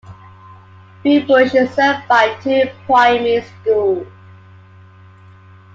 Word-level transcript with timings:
Bewbush 1.05 1.53
is 1.53 1.69
served 1.75 2.07
by 2.07 2.35
two 2.41 2.63
Primary 2.87 3.45
schools. 3.61 4.07